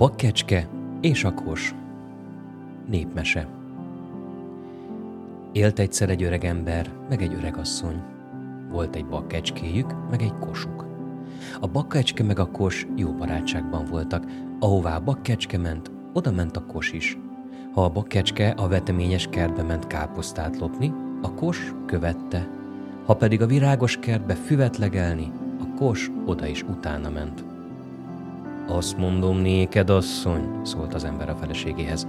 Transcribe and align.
bakkecske 0.00 0.68
és 1.00 1.24
a 1.24 1.34
kos. 1.34 1.74
Népmese. 2.88 3.48
Élt 5.52 5.78
egyszer 5.78 6.10
egy 6.10 6.22
öreg 6.22 6.44
ember, 6.44 6.90
meg 7.08 7.22
egy 7.22 7.34
öreg 7.34 7.56
asszony. 7.56 8.02
Volt 8.70 8.96
egy 8.96 9.06
bakkecskéjük, 9.06 10.10
meg 10.10 10.22
egy 10.22 10.34
kosuk. 10.38 10.86
A 11.60 11.66
bakkecske 11.66 12.22
meg 12.22 12.38
a 12.38 12.50
kos 12.50 12.86
jó 12.96 13.12
barátságban 13.12 13.84
voltak. 13.84 14.24
Ahová 14.60 14.96
a 14.96 15.04
bakkecske 15.04 15.58
ment, 15.58 15.90
oda 16.12 16.30
ment 16.30 16.56
a 16.56 16.64
kos 16.64 16.92
is. 16.92 17.18
Ha 17.72 17.84
a 17.84 17.90
bakkecske 17.90 18.50
a 18.50 18.68
veteményes 18.68 19.26
kertbe 19.30 19.62
ment 19.62 19.86
káposztát 19.86 20.58
lopni, 20.58 20.92
a 21.22 21.34
kos 21.34 21.74
követte. 21.86 22.48
Ha 23.04 23.14
pedig 23.14 23.42
a 23.42 23.46
virágos 23.46 23.96
kertbe 23.96 24.34
füvet 24.34 24.76
legelni, 24.76 25.32
a 25.60 25.74
kos 25.74 26.10
oda 26.26 26.46
is 26.46 26.62
utána 26.62 27.10
ment. 27.10 27.49
Azt 28.68 28.98
mondom 28.98 29.36
néked, 29.36 29.90
asszony, 29.90 30.60
szólt 30.62 30.94
az 30.94 31.04
ember 31.04 31.28
a 31.28 31.34
feleségéhez. 31.34 32.06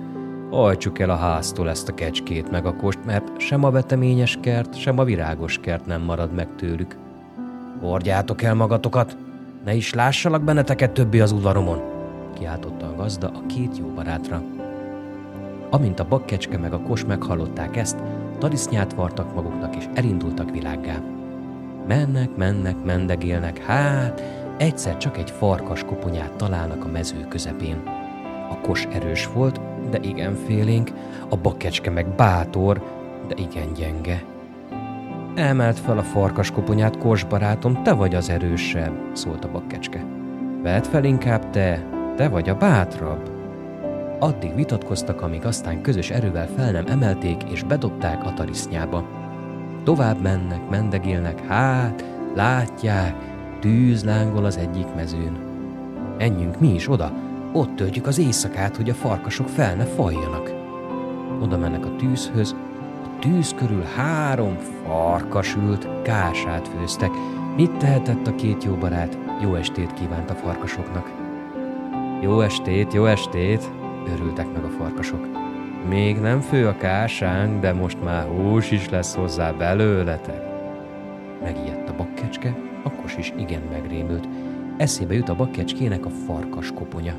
Ajtsuk 0.50 1.00
el 1.00 1.10
a 1.10 1.16
háztól 1.16 1.70
ezt 1.70 1.90
a 1.90 1.94
kecskét 1.94 2.52
meg 2.52 2.66
a 2.66 2.76
kost, 2.76 3.00
mert 3.06 3.40
sem 3.40 3.64
a 3.64 3.72
veteményes 3.72 4.38
kert, 4.42 4.76
sem 4.76 5.00
a 5.00 5.04
virágos 5.04 5.60
kert 5.60 5.86
nem 5.86 6.02
marad 6.02 6.34
meg 6.34 6.48
tőlük. 6.56 6.98
Hordjátok 7.82 8.42
el 8.42 8.54
magatokat, 8.54 9.18
ne 9.66 9.74
is 9.74 9.94
lássalak 9.94 10.44
benneteket 10.44 10.92
többi 10.92 11.20
az 11.20 11.32
udvaromon, 11.32 11.82
kiáltotta 12.34 12.86
a 12.86 12.96
gazda 12.96 13.28
a 13.28 13.46
két 13.46 13.78
jó 13.78 13.86
barátra. 13.86 14.42
Amint 15.70 16.00
a 16.00 16.08
bakkecske 16.08 16.58
meg 16.58 16.74
a 16.74 16.82
kos 16.82 17.06
meghallották 17.06 17.76
ezt, 17.78 17.98
tarisznyát 18.38 18.94
vartak 18.94 19.36
maguknak 19.36 19.76
és 19.76 19.86
elindultak 19.94 20.52
világgá. 20.52 21.02
Mennek, 21.88 22.36
mennek, 22.36 22.84
mendegélnek, 22.84 23.58
hát 23.58 24.22
egyszer 24.62 24.98
csak 24.98 25.18
egy 25.18 25.32
farkas 25.32 25.84
koponyát 25.84 26.36
találnak 26.36 26.86
a 26.86 26.88
mező 26.88 27.26
közepén. 27.30 27.84
A 28.50 28.60
kos 28.62 28.88
erős 28.92 29.28
volt, 29.34 29.62
de 29.90 30.00
igen 30.02 30.36
félénk, 30.36 30.92
a 31.30 31.38
bakkecske 31.38 31.90
meg 31.90 32.08
bátor, 32.16 32.82
de 33.28 33.34
igen 33.38 33.74
gyenge. 33.74 34.24
Emelt 35.36 35.80
fel 35.80 35.98
a 35.98 36.04
farkas 36.04 36.52
koponyát, 36.52 36.98
Kos 36.98 37.24
barátom, 37.24 37.84
te 37.84 37.94
vagy 37.94 38.16
az 38.16 38.30
erősebb, 38.30 38.94
szólt 39.14 39.46
a 39.46 39.52
bakkecske. 39.52 40.06
Vedd 40.62 40.84
fel 40.84 41.04
inkább 41.04 41.50
te, 41.50 41.86
te 42.16 42.30
vagy 42.30 42.50
a 42.50 42.56
bátrabb. 42.56 43.30
Addig 44.20 44.56
vitatkoztak, 44.56 45.22
amíg 45.22 45.46
aztán 45.46 45.82
közös 45.82 46.10
erővel 46.10 46.48
fel 46.48 46.72
nem 46.72 46.86
emelték 46.88 47.44
és 47.52 47.64
bedobták 47.64 48.26
a 48.26 48.34
tarisznyába. 48.34 49.08
Tovább 49.84 50.22
mennek, 50.22 50.70
mendegélnek, 50.70 51.46
hát, 51.46 52.06
látják, 52.36 53.31
tűz 53.62 54.04
lángol 54.04 54.46
az 54.46 54.58
egyik 54.58 54.96
mezőn. 54.96 55.38
Enjünk 56.18 56.60
mi 56.60 56.74
is 56.74 56.90
oda, 56.90 57.12
ott 57.54 57.76
töltjük 57.76 58.08
az 58.08 58.20
éjszakát, 58.20 58.76
hogy 58.76 58.90
a 58.90 58.94
farkasok 58.94 59.48
fel 59.48 59.76
ne 59.76 59.86
fajjanak. 59.86 60.54
Oda 61.42 61.58
mennek 61.58 61.86
a 61.86 61.96
tűzhöz, 61.96 62.56
a 63.04 63.20
tűz 63.20 63.54
körül 63.54 63.84
három 63.96 64.58
farkas 64.86 65.56
ült, 65.56 65.88
kását 66.02 66.68
főztek. 66.68 67.12
Mit 67.56 67.78
tehetett 67.78 68.28
a 68.28 68.36
két 68.36 68.64
jó 68.64 68.74
barát? 68.74 69.18
Jó 69.42 69.56
estét 69.56 69.94
kívánt 69.94 70.30
a 70.30 70.36
farkasoknak. 70.36 71.12
Jó 72.22 72.42
estét, 72.42 72.94
jó 72.94 73.06
estét, 73.06 73.72
örültek 74.14 74.54
meg 74.54 74.64
a 74.64 74.70
farkasok. 74.70 75.28
Még 75.90 76.18
nem 76.18 76.40
fő 76.40 76.68
a 76.68 76.78
kásánk, 76.78 77.62
de 77.62 77.74
most 77.74 78.04
már 78.04 78.28
hús 78.28 78.72
is 78.72 78.90
lesz 78.90 79.16
hozzá 79.16 79.52
belőletek. 79.52 80.42
Megijedt 81.44 81.90
a 81.90 81.96
bakkecske, 81.98 82.71
a 82.84 82.92
kos 82.92 83.18
is 83.18 83.34
igen 83.38 83.62
megrémült. 83.72 84.28
Eszébe 84.78 85.14
jut 85.14 85.30
a 85.30 85.36
bakkecskének 85.36 86.06
a 86.06 86.10
farkas 86.10 86.72
koponya. 86.72 87.14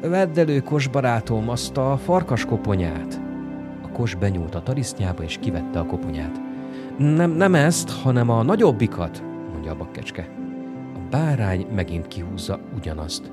Vedd 0.00 0.38
elő, 0.38 0.60
kos 0.60 0.88
barátom, 0.88 1.48
azt 1.48 1.76
a 1.76 1.96
farkas 1.96 2.44
koponyát. 2.44 3.20
A 3.82 3.88
kos 3.88 4.14
benyúlt 4.14 4.54
a 4.54 4.62
tarisznyába 4.62 5.22
és 5.22 5.38
kivette 5.38 5.78
a 5.78 5.86
koponyát. 5.86 6.40
Nem, 6.98 7.30
nem 7.30 7.54
ezt, 7.54 7.90
hanem 8.02 8.30
a 8.30 8.42
nagyobbikat, 8.42 9.22
mondja 9.52 9.72
a 9.72 9.76
bakkecske. 9.76 10.28
A 10.94 10.98
bárány 11.10 11.66
megint 11.74 12.08
kihúzza 12.08 12.58
ugyanazt. 12.76 13.32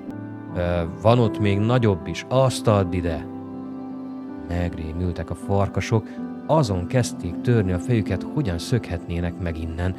Van 1.02 1.20
ott 1.20 1.40
még 1.40 1.60
nagyobb 1.60 2.08
is, 2.08 2.26
azt 2.30 2.68
add 2.68 2.94
ide. 2.94 3.26
Megrémültek 4.48 5.30
a 5.30 5.36
farkasok, 5.36 6.08
azon 6.46 6.88
kezdték 6.88 7.42
törni 7.42 7.72
a 7.72 7.80
fejüket, 7.80 8.26
hogyan 8.34 8.58
szökhetnének 8.58 9.40
meg 9.40 9.58
innen. 9.58 9.96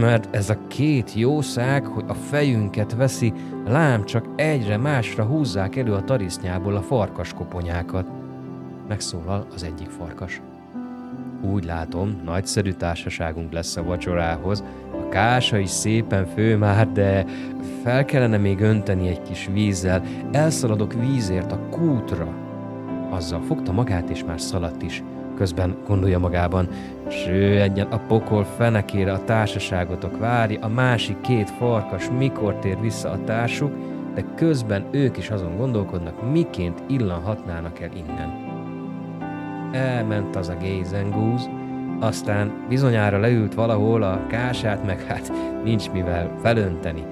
Mert 0.00 0.34
ez 0.34 0.50
a 0.50 0.58
két 0.66 1.14
jószág, 1.14 1.86
hogy 1.86 2.04
a 2.06 2.14
fejünket 2.14 2.94
veszi, 2.94 3.32
lám 3.66 4.04
csak 4.04 4.28
egyre 4.36 4.76
másra 4.76 5.24
húzzák 5.24 5.76
elő 5.76 5.92
a 5.92 6.04
tarisznyából 6.04 6.76
a 6.76 6.82
farkas 6.82 7.32
koponyákat. 7.32 8.06
Megszólal 8.88 9.46
az 9.54 9.62
egyik 9.62 9.88
farkas. 9.88 10.40
Úgy 11.42 11.64
látom, 11.64 12.20
nagyszerű 12.24 12.72
társaságunk 12.72 13.52
lesz 13.52 13.76
a 13.76 13.82
vacsorához. 13.82 14.64
A 14.92 15.08
kása 15.08 15.58
is 15.58 15.70
szépen 15.70 16.26
fő 16.26 16.56
már, 16.56 16.92
de 16.92 17.24
fel 17.82 18.04
kellene 18.04 18.36
még 18.36 18.60
önteni 18.60 19.08
egy 19.08 19.22
kis 19.22 19.48
vízzel. 19.52 20.02
Elszaladok 20.32 20.92
vízért 20.92 21.52
a 21.52 21.68
kútra. 21.70 22.34
Azzal 23.10 23.40
fogta 23.40 23.72
magát, 23.72 24.10
és 24.10 24.24
már 24.24 24.40
szaladt 24.40 24.82
is. 24.82 25.02
Közben 25.40 25.76
gondolja 25.86 26.18
magában, 26.18 26.68
egyen 27.60 27.86
a 27.86 27.98
pokol 27.98 28.44
fenekére 28.44 29.12
a 29.12 29.24
társaságotok 29.24 30.18
vári, 30.18 30.58
a 30.60 30.68
másik 30.68 31.20
két 31.20 31.50
farkas 31.50 32.08
mikor 32.18 32.54
tér 32.54 32.80
vissza 32.80 33.10
a 33.10 33.24
társuk, 33.24 33.72
de 34.14 34.24
közben 34.34 34.84
ők 34.90 35.16
is 35.16 35.30
azon 35.30 35.56
gondolkodnak, 35.56 36.32
miként 36.32 36.82
illanhatnának 36.86 37.80
el 37.80 37.90
innen. 37.94 38.32
Elment 39.72 40.36
az 40.36 40.48
a 40.48 40.56
gézengúz, 40.62 41.48
aztán 42.00 42.52
bizonyára 42.68 43.18
leült 43.18 43.54
valahol 43.54 44.02
a 44.02 44.26
kását, 44.28 44.86
meg 44.86 45.00
hát 45.02 45.32
nincs 45.64 45.90
mivel 45.90 46.30
felönteni. 46.42 47.04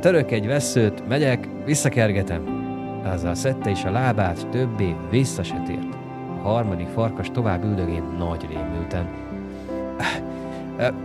Török 0.00 0.30
egy 0.30 0.46
veszőt, 0.46 1.08
megyek, 1.08 1.48
visszakergetem. 1.64 2.42
Azzal 3.04 3.34
szedte 3.34 3.70
is 3.70 3.84
a 3.84 3.90
lábát, 3.90 4.48
többé 4.48 4.94
vissza 5.10 5.42
se 5.42 5.62
tért. 5.66 5.93
Harmadik 6.44 6.88
farkas 6.88 7.30
tovább 7.30 7.64
üldögént 7.64 8.18
nagy 8.18 8.46
rémülten. 8.50 9.08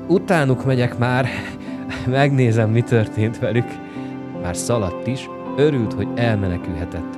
Utánuk 0.07 0.65
megyek 0.65 0.97
már, 0.97 1.25
megnézem, 2.07 2.69
mi 2.69 2.81
történt 2.81 3.39
velük. 3.39 3.67
Már 4.41 4.55
szaladt 4.55 5.07
is, 5.07 5.29
örült, 5.57 5.93
hogy 5.93 6.07
elmenekülhetett. 6.15 7.17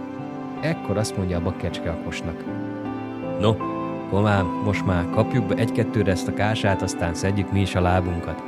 Ekkor 0.61 0.97
azt 0.97 1.17
mondja 1.17 1.37
a 1.37 1.41
bakkecske 1.41 1.89
a 1.89 1.97
kosnak. 2.03 2.43
No, 3.39 3.55
komám, 4.09 4.45
most 4.65 4.85
már 4.85 5.09
kapjuk 5.09 5.45
be 5.45 5.55
egy-kettőre 5.55 6.11
ezt 6.11 6.27
a 6.27 6.33
kását, 6.33 6.81
aztán 6.81 7.13
szedjük 7.13 7.51
mi 7.51 7.61
is 7.61 7.75
a 7.75 7.81
lábunkat. 7.81 8.43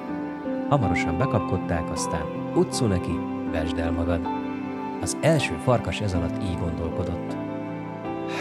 Hamarosan 0.69 1.17
bekapkodták, 1.17 1.91
aztán 1.91 2.25
utcú 2.55 2.85
neki, 2.85 3.19
vesd 3.51 3.77
el 3.77 3.91
magad. 3.91 4.19
Az 5.01 5.17
első 5.21 5.53
farkas 5.63 6.01
ez 6.01 6.13
alatt 6.13 6.43
így 6.43 6.57
gondolkodott. 6.59 7.42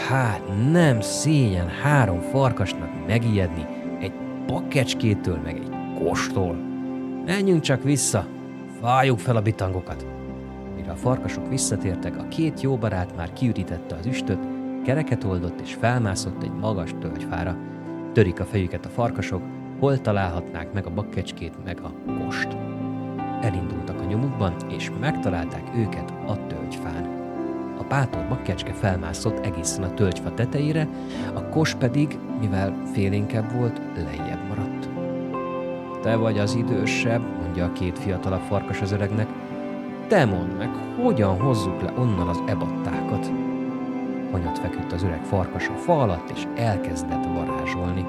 Hát 0.09 0.41
nem 0.71 1.01
szégyen 1.01 1.67
három 1.67 2.19
farkasnak 2.19 3.07
megijedni 3.07 3.65
egy 3.99 4.13
pakkecskétől 4.45 5.39
meg 5.43 5.55
egy 5.55 5.69
kostól. 6.03 6.55
Menjünk 7.25 7.61
csak 7.61 7.83
vissza, 7.83 8.25
fájuk 8.81 9.19
fel 9.19 9.35
a 9.35 9.41
bitangokat. 9.41 10.05
Mire 10.75 10.91
a 10.91 10.95
farkasok 10.95 11.49
visszatértek, 11.49 12.17
a 12.17 12.27
két 12.27 12.61
jó 12.61 12.77
barát 12.77 13.15
már 13.15 13.33
kiürítette 13.33 13.95
az 13.95 14.05
üstöt, 14.05 14.47
kereket 14.85 15.23
oldott 15.23 15.61
és 15.61 15.73
felmászott 15.73 16.43
egy 16.43 16.53
magas 16.53 16.89
tölgyfára. 16.99 17.57
Törik 18.13 18.39
a 18.39 18.45
fejüket 18.45 18.85
a 18.85 18.89
farkasok, 18.89 19.41
hol 19.79 20.01
találhatnák 20.01 20.73
meg 20.73 20.85
a 20.85 20.93
bakkecskét 20.93 21.63
meg 21.63 21.79
a 21.81 21.93
kost. 22.23 22.57
Elindultak 23.41 23.99
a 23.99 24.03
nyomukban, 24.03 24.55
és 24.69 24.91
megtalálták 24.99 25.63
őket. 25.75 26.13
A 27.83 27.87
bátor 27.89 28.25
bakkecske 28.29 28.73
felmászott 28.73 29.45
egészen 29.45 29.83
a 29.83 29.93
tölgyfa 29.93 30.33
tetejére, 30.33 30.87
a 31.33 31.49
kos 31.49 31.75
pedig, 31.75 32.19
mivel 32.39 32.81
félénkebb 32.93 33.51
volt, 33.51 33.81
lejjebb 33.95 34.47
maradt. 34.47 34.89
Te 36.01 36.15
vagy 36.15 36.39
az 36.39 36.55
idősebb, 36.55 37.21
mondja 37.41 37.65
a 37.65 37.71
két 37.71 37.99
fiatalabb 37.99 38.41
farkas 38.41 38.81
az 38.81 38.91
öregnek. 38.91 39.27
Te 40.07 40.25
mondd 40.25 40.49
meg, 40.57 40.69
hogyan 41.03 41.41
hozzuk 41.41 41.81
le 41.81 41.93
onnan 41.97 42.27
az 42.27 42.39
ebattákat? 42.47 43.31
Hanyat 44.31 44.59
feküdt 44.59 44.91
az 44.91 45.03
öreg 45.03 45.23
farkas 45.23 45.67
a 45.67 45.77
fa 45.77 46.01
alatt, 46.01 46.29
és 46.29 46.47
elkezdett 46.55 47.25
varázsolni. 47.25 48.05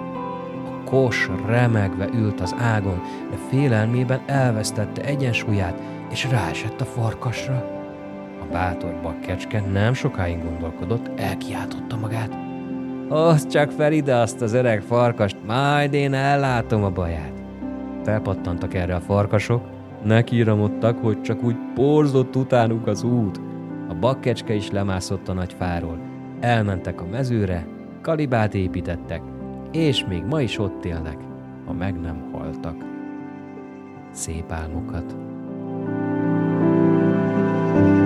A 0.65 0.91
kos 0.91 1.31
remegve 1.47 2.09
ült 2.13 2.41
az 2.41 2.55
ágon, 2.59 3.01
de 3.31 3.37
félelmében 3.49 4.21
elvesztette 4.27 5.03
egyensúlyát, 5.03 5.81
és 6.11 6.31
ráesett 6.31 6.81
a 6.81 6.85
farkasra. 6.85 7.74
Bátor 8.55 9.01
bakkecske 9.03 9.61
nem 9.61 9.95
sokáig 9.95 10.43
gondolkodott, 10.43 11.21
elkiáltotta 11.21 11.97
magát. 11.97 12.37
Hozd 13.09 13.49
csak 13.49 13.71
fel 13.71 13.93
ide 13.93 14.15
azt 14.15 14.41
az 14.41 14.53
öreg 14.53 14.83
farkast, 14.83 15.37
majd 15.47 15.95
én 15.95 16.15
ellátom 16.15 16.85
a 16.85 16.91
baját. 16.91 17.43
Felpattantak 18.05 18.75
erre 18.75 18.95
a 18.95 19.01
farkasok, 19.01 19.63
nekiíramodtak, 20.05 20.99
hogy 20.99 21.23
csak 21.23 21.43
úgy 21.43 21.57
porzott 21.75 22.37
utánuk 22.37 22.87
az 22.87 23.03
út. 23.03 23.41
A 23.89 23.95
bakkecske 23.95 24.55
is 24.55 24.71
lemászott 24.71 25.29
a 25.29 25.33
nagy 25.33 25.53
fáról. 25.53 25.99
Elmentek 26.41 27.01
a 27.01 27.07
mezőre, 27.07 27.67
kalibát 28.03 28.55
építettek, 28.55 29.23
és 29.73 30.05
még 30.09 30.25
ma 30.25 30.41
is 30.41 30.59
ott 30.59 30.85
élnek, 30.85 31.17
ha 31.67 31.73
meg 31.73 32.01
nem 32.01 32.31
haltak. 32.33 32.77
Szép 34.11 34.53
álmokat! 34.53 35.17
thank 37.75 37.99
you 37.99 38.04